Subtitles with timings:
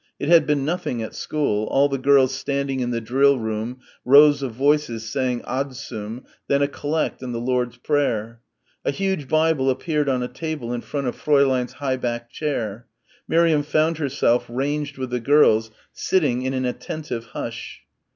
[0.17, 4.41] It had been nothing at school all the girls standing in the drill room, rows
[4.41, 8.41] of voices saying "adsum," then a Collect and the Lord's Prayer.
[8.83, 12.87] A huge Bible appeared on a table in front of Fräulein's high backed chair.
[13.27, 17.81] Miriam found herself ranged with the girls, sitting in an attentive hush.